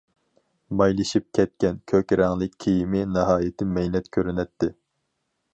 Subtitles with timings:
[0.79, 4.75] مايلىشىپ كەتكەن كۆك رەڭلىك كىيىمى ناھايىتى مەينەت كۆرۈنەتتى.